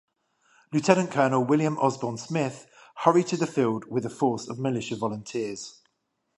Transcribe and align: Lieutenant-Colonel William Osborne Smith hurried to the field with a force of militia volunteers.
Lieutenant-Colonel 0.73 1.43
William 1.45 1.77
Osborne 1.77 2.17
Smith 2.17 2.65
hurried 3.03 3.27
to 3.27 3.37
the 3.37 3.45
field 3.45 3.85
with 3.87 4.03
a 4.03 4.09
force 4.09 4.47
of 4.47 4.57
militia 4.57 4.95
volunteers. 4.95 5.79